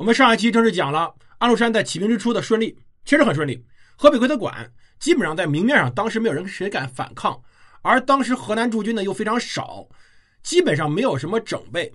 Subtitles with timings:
[0.00, 3.62] 我们上一期正式讲了安禄山在起兵之初的顺利，确实很顺利。
[3.98, 7.38] 河北归他管，基本上在明面上，当时没有人谁敢反抗，
[7.82, 9.86] 而当时河南驻军呢又非常少，
[10.42, 11.92] 基本上没有什么整备。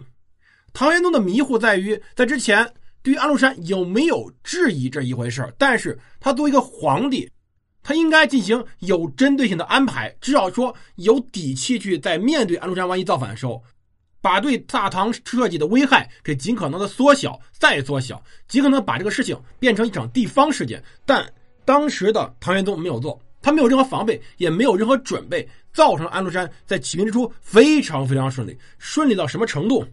[0.71, 2.71] 唐玄宗的迷糊在于，在之前
[3.02, 7.28] 对于安禄山有没有质疑这一回事但是他作为一个皇帝，
[7.81, 13.63] 他应该进行有针对性的安排，至少说有底气去在面对安禄山万一造反的时候。
[14.26, 20.84] 把对大唐社稷的危害给尽可能的缩小，再缩小，尽可能把这个事情变成一场地方事件。
[21.05, 21.31] 但
[21.63, 28.57] 当时的唐玄宗没有做，他没有任何防备，也没有任何准备，造成安禄山在起兵之初非常非常顺利。
[28.79, 29.85] 顺利到什么程度？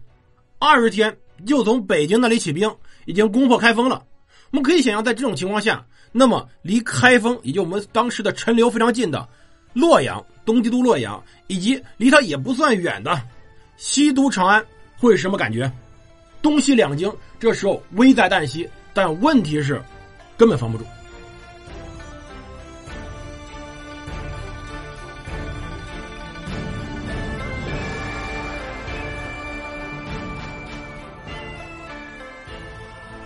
[0.57, 2.75] 二十天就从北京那里起兵，
[3.05, 4.03] 已经攻破开封了。
[4.49, 9.29] 我们可以想象，在这种情况下，那么离开封，也就我们当时的陈留非常近的
[9.73, 13.21] 洛阳，东帝都洛阳，以及离他也不算远的。
[13.85, 14.65] 西都长安
[14.97, 15.69] 会是什么感觉？
[16.41, 19.83] 东西两京这时候危在旦夕，但问题是
[20.37, 20.85] 根本防不住。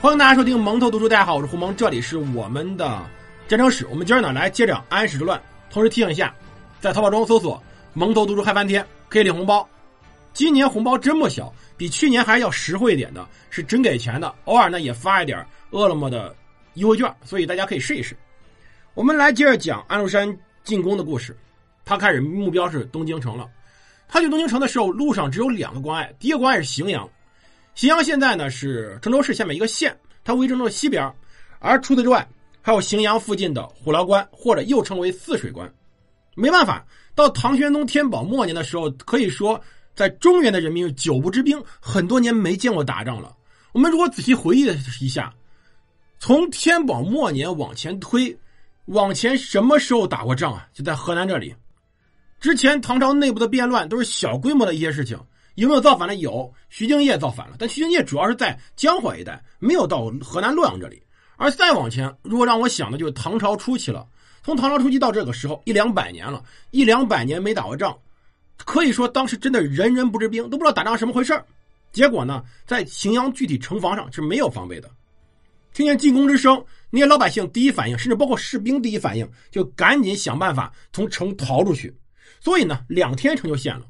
[0.02, 3.00] 欢迎大家收听蒙头读书，大家好，我是胡蒙，这里是我们的
[3.47, 3.85] 战争史。
[3.91, 6.33] 我们今儿呢来接着安史之乱，同时提醒一下，
[6.80, 7.61] 在淘宝中搜索
[7.94, 9.69] “蒙头读书嗨翻天”可以领红包。
[10.38, 14.31] 今年红包真不小，比去年还要实惠一点的，是真给钱的。
[14.45, 16.35] 偶尔呢也发一点饿了么的
[16.75, 18.16] 优惠券，所以大家可以试一试。
[18.94, 21.35] 我们来接着讲安禄山进攻的故事。
[21.83, 23.49] 他开始目标是东京城了。
[24.07, 27.09] 他去东京城的时候，路上只有两个关隘，第一个关隘是荥阳。
[27.75, 31.11] 荥阳现在呢是郑州市下面一个县，它位于郑州的西边。
[31.57, 32.27] 而除此之外，
[32.61, 35.67] 还有荥阳附近的虎牢关，或者又称为泗水关。
[36.35, 36.85] 没办法，
[37.16, 39.59] 到唐玄宗天宝末年的时候，可以说。
[39.98, 43.36] 在中原的人民久不知兵，很多年没见过打仗了。
[43.72, 44.67] 我们如果仔细回忆
[45.02, 45.34] 一下，
[46.20, 48.38] 从天宝末年往前推，
[48.86, 50.68] 往前什么时候打过仗啊？
[50.72, 51.56] 就在河南这里。
[52.40, 55.19] 之前唐朝内部的变乱都是小规模的一些事情，
[55.56, 56.13] 有没有造反的？
[56.13, 61.02] 有，徐敬业造反了，但徐敬业主要是在江淮一带，没有到河南洛阳这里。
[61.38, 64.06] 而再往前，如果让我想的，就是唐朝初期了。
[64.44, 67.97] 从唐朝初期到这个时候，一两百年了，一两百年没打过仗。
[68.66, 71.41] 可以说，当时真的人人不知兵，都不知道打仗什么回事
[71.91, 74.90] 结果呢，在荥阳具体城防上是没有防备的。
[75.73, 81.95] 听见进攻之声，那些老百姓第一反应，甚至包括士兵第一反应，就赶紧想办法从城逃出去。
[82.40, 83.85] 所以呢，两天城就陷了。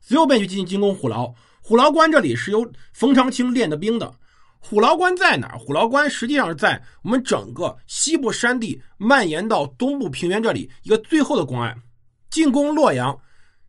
[0.00, 1.32] 随后便去进行进攻虎牢。
[1.62, 4.12] 虎牢关这里是由冯长青练的兵的。
[4.58, 5.58] 虎牢关在哪儿？
[5.58, 11.74] 虎牢关实际上是在我们整个西部山地蔓延到东部平原这里一个最后的关隘，
[12.28, 13.18] 进攻洛阳。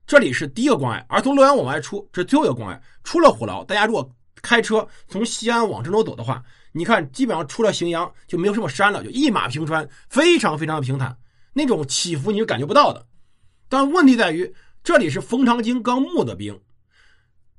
[0.08, 2.82] 这里是第一个关隘，而从洛阳往外出，这最后一个关隘。
[3.04, 11.18] 出了虎牢，大家如果开车从西安往郑州走的话，你看，基本上出了荥阳就没有什么山了，就一马平川，非常非常的平坦，
[11.54, 13.06] 那种起伏你是感觉不到的。
[13.70, 14.54] 但问题在于，
[14.84, 16.60] 这里是冯长京刚募的兵，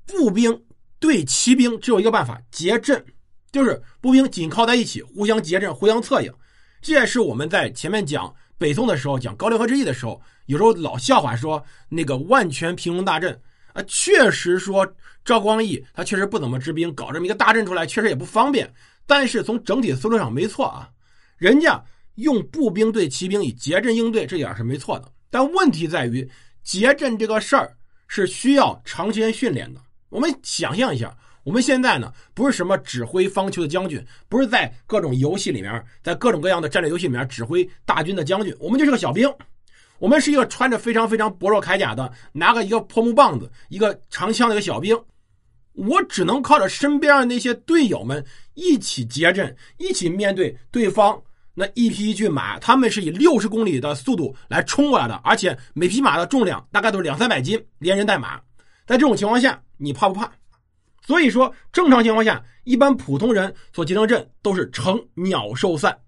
[0.05, 0.63] 步兵
[0.99, 3.03] 对骑兵只有一个办法，结阵，
[3.51, 6.31] 就是步兵紧靠在一起，互相结阵，互相策应。
[6.81, 8.35] 这也是我们在前面讲。
[8.63, 13.37] 北宋的时候讲高陵河之役的时候，有时候老笑话说那个万全平戎大阵
[13.73, 14.89] 啊，确实说
[15.25, 18.73] 赵光义他确实不怎么治兵，搞这么一个大阵出来确实也不方便。
[19.05, 20.89] 但是从整体思路上没错啊，
[21.35, 21.83] 人家
[22.15, 25.11] 用步兵对骑兵以结阵应对，这点是没错的。
[25.29, 26.25] 但问题在于
[26.63, 27.75] 结阵这个事儿
[28.07, 29.81] 是需要长时间训练的。
[30.07, 31.13] 我们想象一下。
[31.43, 39.29] 我们现在呢，不是什么指挥方丘的将军，不是在各种游戏里面，在各种各样的战略游戏里面指挥大军的将军，我们就是个小兵，
[39.99, 44.97] 我们是一个穿着非常非常薄弱铠甲的，拿个一个破木棒子、一个长枪的一个小兵，
[45.73, 51.21] 我只能靠着身边的那些队友们一起结阵，一起面对对方。
[51.55, 58.41] 那一匹一骏马，他们是以六十公里的速度来冲过来的，而且每匹马的重量大概都是两三百斤，连人带马，
[58.87, 60.31] 在这种情况下，你怕不怕？
[61.05, 65.99] 所以说，正常情况下，一般普通人所结成阵都是成鸟兽散。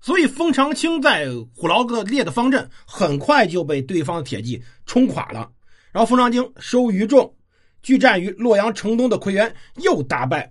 [0.00, 5.52] 所以，封长清在虎牢个列的方阵很快就被对方的铁骑冲垮了。
[5.92, 7.32] 然后，封长清收余众，
[7.82, 10.50] 据战于洛阳城东的奎元又大败。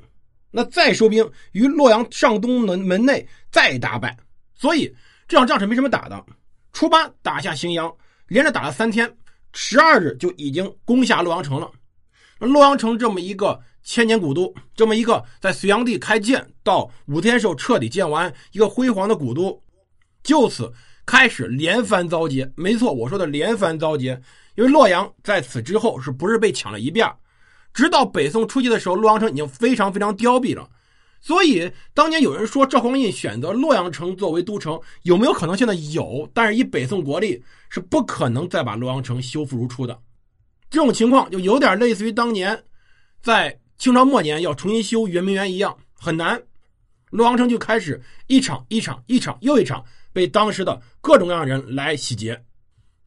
[0.52, 4.16] 那再收兵于洛阳上东门门内再大败。
[4.54, 4.96] 所以，
[5.28, 6.24] 这场仗是没什么打的。
[6.72, 7.92] 初八打下荥阳，
[8.28, 9.12] 连着打了三天，
[9.54, 11.70] 十二日就已经攻下洛阳城了。
[12.38, 13.60] 洛阳城这么一个。
[13.84, 19.62] 千年古都，这么一个在隋炀帝开建到武天寿彻底建完一个辉煌的古都，
[20.24, 20.72] 就此
[21.06, 22.52] 开始连番遭劫。
[22.56, 24.22] 没错，我说的连番遭劫，
[24.56, 27.12] 因为洛阳在此之后是不是被抢了一遍？
[27.74, 30.70] 直到北宋初期的时候，洛阳城已经非常非常凋敝了。
[31.22, 35.76] 所以当年有人说赵匡胤选择洛阳城作为都城，有没有可能性呢？
[35.76, 40.00] 有，但是以北宋国力是不可能再把洛阳城修复如初的。
[40.70, 42.64] 这种情况就有点类似于当年
[43.22, 46.40] 在清朝末年要重新修圆明园一样，很难。
[47.10, 49.84] 洛阳城就开始一场一场一场又一场
[50.14, 52.40] 被当时的各种各样的人来洗劫，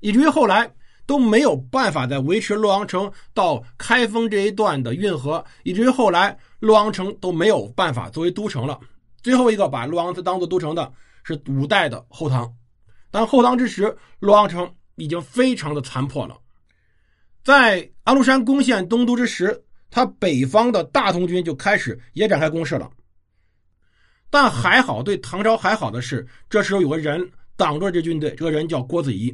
[0.01, 0.69] 以至于后来
[1.07, 8.81] 都没有办法再维持洛阳城到开封这一段的运河，以至于后来洛阳城都没有办法作为都城了。
[9.23, 10.93] 最后一个把洛阳当做都城的
[11.23, 12.53] 是五代的后唐，
[13.13, 16.37] 但后唐之时，洛阳城已经非常的残破了。
[17.45, 19.63] 在安禄山攻陷东都之时，
[19.95, 22.91] 他北方的大同军就开始也展开攻势了。
[24.29, 29.33] 但还好，对唐朝还好的是，这时候有个人挡住了这军队，这个人叫郭子仪。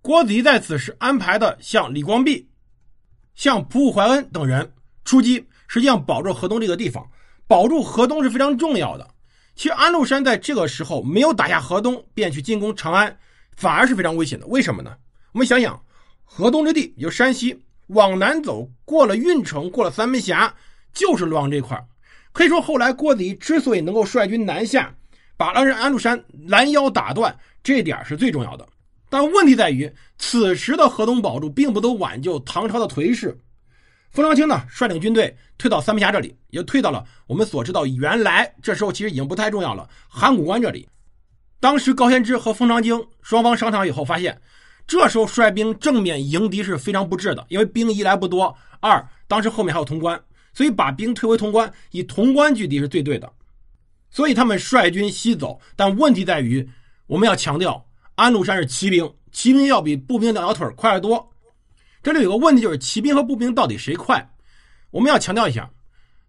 [0.00, 2.48] 郭子仪在此时安排的向李光弼、
[3.34, 4.72] 向仆户怀恩等人
[5.04, 7.04] 出击，实际上保住河东这个地方。
[7.48, 9.10] 保住河东是非常重要的。
[9.56, 13.18] 其实安禄山在这个时候没有打下河东，便去进攻长安，
[13.56, 14.46] 反而是非常危险的。
[14.46, 14.96] 为什么呢？
[15.32, 15.82] 我们想想，
[16.22, 20.52] 河东之地，就山西往南走，过了运城，过了三门峡，
[20.92, 21.80] 就是洛阳这块
[22.32, 24.94] 可以说，后来郭子仪之所以能够率军南下，
[25.36, 28.66] 把当时安禄山拦腰打断，这点是最重要的。
[29.08, 33.38] 但问题在于，此时的河东保住，并不能挽救唐朝的颓势。
[34.10, 40.88] 封长清呢，率领军队退到三门峡这里，也退到了我们所知道原来这时候其实已经不太重要了函谷关这里。
[41.60, 44.38] 当时高仙芝和封长清双方商讨以后，发现
[44.86, 50.20] 这时候率兵正面迎敌是非常不智的，因为兵一来不多，二当时后面还有潼关。
[50.52, 53.30] 所以把兵退回潼关，以潼关拒敌是最对的。
[54.10, 56.66] 所以他们率军西走，但问题在于，
[57.06, 57.84] 我们要强调，
[58.14, 61.30] 安禄山是骑兵，骑兵要比步兵两条腿快得多。
[62.02, 64.26] 这里有个问题，就是骑兵和步兵到底谁快？
[64.90, 65.68] 我们要强调一下，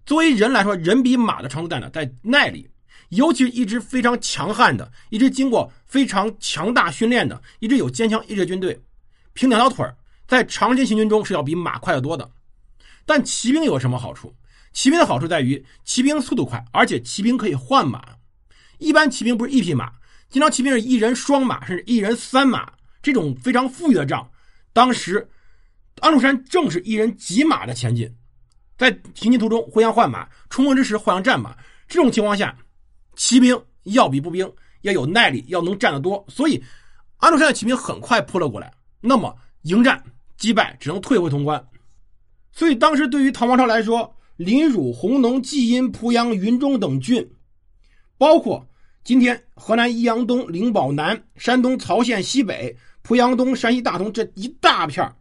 [0.06, 1.88] 作为人来说，人比马的长处在哪？
[1.90, 2.70] 在耐力。
[3.10, 8.82] 尤其是一支非常强悍的、一支经过非常强大训练的、一支有坚强意志的军队，
[9.34, 9.86] 凭两条腿
[10.28, 12.30] 在长时间行军中是要比马快得多的。
[13.06, 14.36] 但骑兵有什么好处？
[14.74, 18.04] 骑兵的好处在于骑兵速度快，而且骑兵可以换马。
[18.78, 19.92] 一般骑兵不是一匹马，
[20.30, 22.74] 经常骑兵是一人双马，甚至一人三马。
[23.02, 24.30] 这种非常富裕的仗，
[24.74, 25.30] 当时
[26.02, 28.14] 安禄山正是一人几马的前进，
[28.78, 31.56] 在行进途中互相换马，冲锋之时互相战马。
[31.88, 32.56] 这种情况下，
[33.18, 34.50] 骑兵要比步兵
[34.84, 36.24] 要有耐力，要能战得多。
[36.30, 36.64] 所以
[37.18, 38.72] 安禄山的骑兵很快扑了过来，
[39.02, 40.02] 那么迎战
[40.38, 41.68] 击败，只能退回潼关。
[42.54, 47.28] 所以当时对于唐王朝来说，临汝、弘农、济阴、濮阳、云中等郡，
[48.18, 48.66] 包括
[49.04, 55.12] 今天河南益阳东、灵宝南、山东曹县西北、濮阳东、山西大同这一大片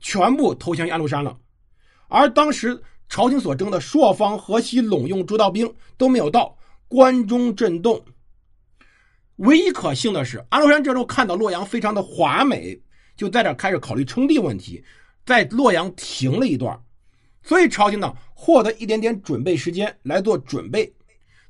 [0.00, 1.36] 全部投降于安禄山了。
[2.08, 6.55] 而当时朝廷所征的朔方、河西、陇用诸道兵都没有到，
[6.88, 8.04] 关中震动。
[9.36, 12.80] 唯一可幸的是，安禄山这时候看到洛阳非常的华美，
[13.16, 14.82] 就在这开始考虑称帝问题。
[15.26, 16.80] 在洛阳停了一段，
[17.42, 20.94] 所以朝廷呢获得一点点准备时间来做准备，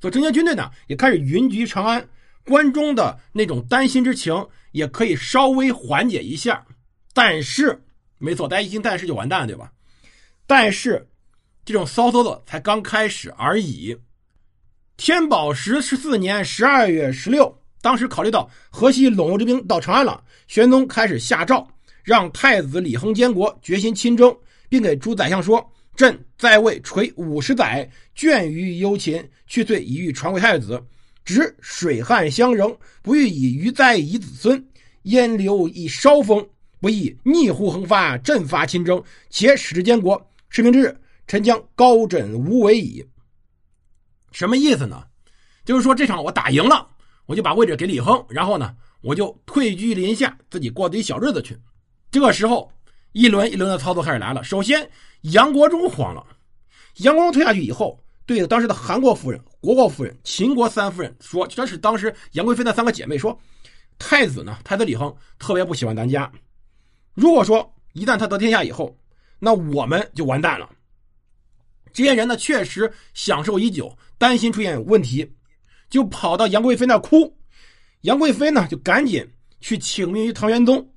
[0.01, 2.09] 所征集军队呢也开始云集长安，
[2.43, 6.65] 关中的那种担心之情也可以稍微缓解一下。
[7.13, 7.83] 但是，
[8.17, 9.71] 没错，大家一听但是就完蛋了，对吧？
[10.45, 11.07] 但是，
[11.63, 13.95] 这种骚操作才刚开始而已。
[14.97, 21.65] 天宝十十四年十二月十六，当时考虑到河西陇右之兵到长安了，玄宗开始下诏。
[22.03, 24.35] 让太子李亨监国，决心亲征，
[24.69, 25.63] 并给诸宰相说
[25.95, 30.81] ：“朕在位垂五十载，倦于忧秦，去罪已欲传为太子。
[31.23, 34.65] 只水旱相仍，不欲以余灾以子孙。
[35.03, 36.43] 燕流以稍风，
[36.79, 39.01] 不亦逆乎横发，振发亲征。
[39.29, 40.19] 且使之监国，
[40.49, 43.05] 是明之日，臣将高枕无为矣。”
[44.31, 45.03] 什么意思呢？
[45.65, 46.87] 就是说这场我打赢了，
[47.25, 51.57] 我就把位置给李亨，然后呢，我就退居林下，自己过自己小日子去。
[52.09, 52.71] 这个时候，
[53.11, 54.43] 一轮一轮的操作开始来了。
[54.43, 54.89] 首先，
[55.21, 56.25] 杨国忠慌了。
[56.97, 63.37] 杨国忠退下去以后，对当时的韩国夫人、国国夫人、秦国三夫人说：“这是当时杨贵妃的三个姐妹说，
[63.99, 66.31] 太子呢，太子李亨特别不喜欢咱家。
[67.13, 68.97] 如果说一旦他得天下以后，
[69.39, 70.69] 那我们就完蛋了。”
[71.93, 75.33] 这些人呢，确实享受已久，担心出现问题，
[75.89, 77.37] 就跑到杨贵妃那哭。
[78.01, 79.27] 杨贵妃呢，就赶紧
[79.59, 80.87] 去请命于唐玄宗。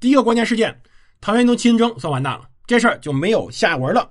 [0.00, 0.82] 第一个关键事件，
[1.20, 4.10] 唐玄宗亲征算完蛋了，这事儿就没有下文了。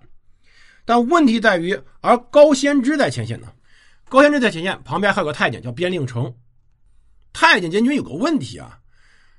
[0.86, 3.52] 但问题在于，而高仙芝在前线呢？
[4.08, 6.34] 高仙芝在前线旁边还有个太监叫边令城。
[7.34, 8.80] 太监监军有个问题啊，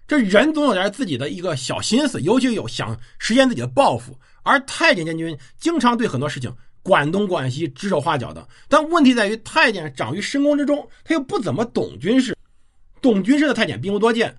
[0.07, 4.17] 这人总有点自己的一个小心思，尤其有想实现自己的抱负。
[4.43, 8.47] 而太监监军经常对很多事情管东管西、指手画脚的。
[8.69, 12.37] 但问题在于，太监长于深宫之中，他又不怎么懂军事，
[13.01, 14.37] 懂军事的太监并不多见。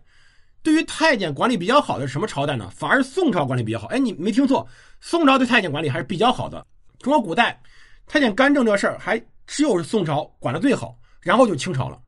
[0.64, 2.70] 对于太监管理比较好的什么朝代呢？
[2.74, 3.88] 反而宋朝管理比较好。
[3.88, 4.66] 哎，你没听错，
[5.02, 6.66] 宋朝对太监管理还是比较好的。
[7.00, 7.62] 中国古代
[8.06, 12.00] 太监干政这事儿，还只有宋朝管的最好，然后就清朝了。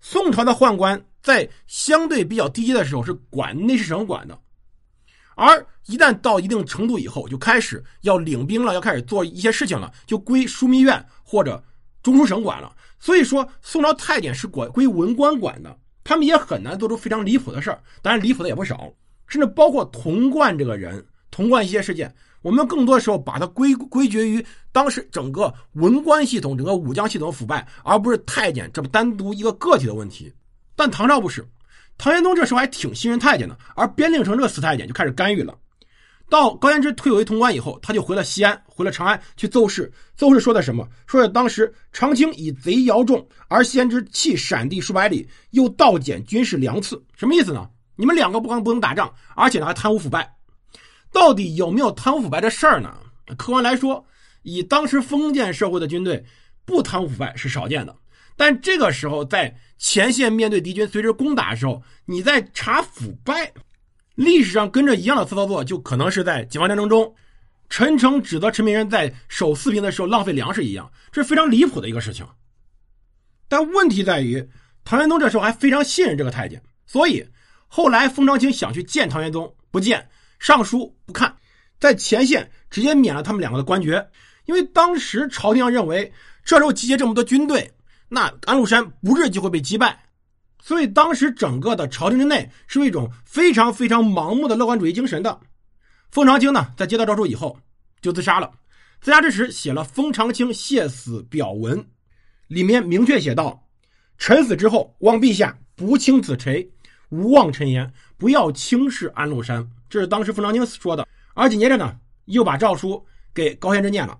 [0.00, 4.38] 宋朝的宦官在相对比较低阶的时候是管内侍省管的，
[5.34, 11.62] 而一旦到一定程度以后，就开始要领兵了，要开始做一些事情了，就归枢密院或者
[12.02, 12.74] 中书省管了。
[12.98, 15.78] 所以说，宋朝太监是管归文官管的。
[16.04, 18.90] 他们也很难做出非常离谱的事儿，当然离谱的也不少，
[19.26, 22.14] 甚至包括童贯这个人，童贯一些事件，
[22.48, 30.32] 我们更多的时候把它归归结于当时整个文官系统、整个武将系统腐败，而不是太监这么单独一个个体的问题。
[30.74, 31.46] 但唐朝不是，
[31.98, 35.54] 唐玄宗这时候还挺信任太监的，而边令城这个死太监就开始干预了。
[36.30, 39.92] 到高仙芝退回潼关以后，他就回了西安，回了长安去奏事。
[40.16, 40.88] 奏事说的什么？
[41.06, 46.98] 说是当时长清以贼摇众，而先知弃闪地数百里，又盗减军事粮次。
[47.14, 47.68] 什么意思呢？
[47.94, 50.34] 你们两个不光不能打仗，而且呢还贪污腐败。
[51.12, 52.94] 到底有没有贪污腐败的事儿呢？
[53.36, 54.04] 客观来说，
[54.42, 56.24] 以当时封建社会的军队，
[56.64, 57.94] 不贪污腐败是少见的。
[58.36, 63.52] 但这个时候在前线面对敌军随时攻打的时候，你在查腐败。
[64.14, 67.14] 历史上跟着一样的次操作，就可能是在解放战争中，
[67.68, 72.26] 陈诚指责陈明仁在守四平的时候浪费粮食一样，这是非常离谱的一个事情。
[73.46, 74.44] 但问题在于，
[74.84, 77.24] 唐玄宗这时候还非常信任这个太监，所以
[77.68, 81.34] 后来封长清想去见唐玄宗，不见，上书不看，
[81.78, 84.08] 在前线直接免了他们两个的官爵，
[84.46, 86.12] 因为当时朝廷上认为，
[86.44, 87.70] 这时候集结这么多军队，
[88.08, 90.04] 那安禄山不日就会被击败。
[90.60, 95.40] 所以当时整个的朝廷之内是一种非常非常盲目的乐观主义精神的。
[96.10, 97.58] 封长清呢，在接到诏书以后
[98.00, 98.50] 就自杀了。
[99.00, 101.78] 自杀之时写了《封长清谢死表文》，
[102.48, 103.68] 里面明确写道
[104.18, 106.68] ：“臣死之后，望陛下不轻子锤，
[107.10, 111.08] 无妄臣言，不要轻视安禄山。”这是当时封长清说的。
[111.32, 111.96] 而紧接着呢，
[112.26, 114.18] 又把诏书给高仙芝念了。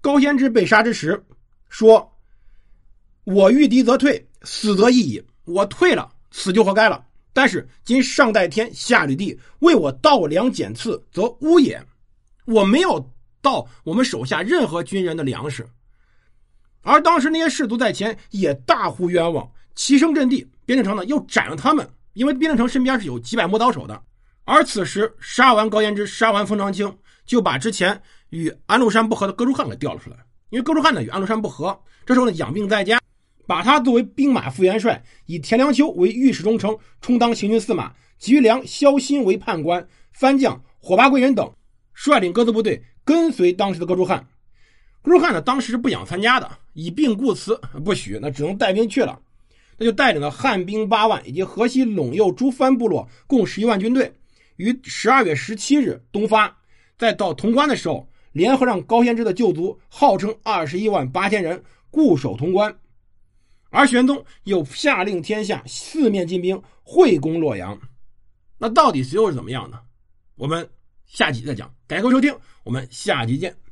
[0.00, 1.22] 高仙芝被杀之时
[1.68, 2.10] 说
[3.24, 7.04] ：“我遇敌则退，死则已矣。”我退了，死就活该了。
[7.32, 11.82] 但是今上代天，下履地，为我盗粮减赐，则污也。
[12.44, 15.66] 我没有盗我们手下任何军人的粮食，
[16.82, 20.46] 而当时那些士卒在前也大呼冤枉，齐声阵地。
[20.64, 24.02] 边令城呢又斩了他们，因为边令城身边是有几百磨刀手的。
[24.44, 26.92] 而此时杀完高延之，杀完封长清，
[27.24, 30.16] 就把之前与安禄山不和的哥舒翰给调了出来。
[30.50, 33.00] 因为哥舒翰呢与安禄山不和，这时候呢养病在家。
[33.46, 41.50] 把他作为兵马副元帅，以田良秋为御史中丞，充当行军司马；吉于良、萧新为判官，番将火八贵人等
[41.94, 44.26] 率领各自部队跟随当时的哥舒翰。
[45.02, 49.18] 哥舒翰呢，当时是不想参加的，以病故辞，不许，那只能带兵去了。
[49.78, 54.12] 那就带领了汉兵八万，以及河西陇右诸藩部落共十一万军队，
[54.56, 56.54] 于十二月十七日东发。
[56.98, 62.76] 在到潼关的时候，联合上高仙芝的旧族，号称二十一万八千人，固守潼关。
[63.70, 67.78] 而玄宗又下令天下四面进兵，会攻洛阳。
[68.58, 69.78] 那到底最后是怎么样呢？
[70.34, 70.68] 我们
[71.06, 71.72] 下集再讲。
[71.86, 73.67] 感谢各位收听，我们下集见。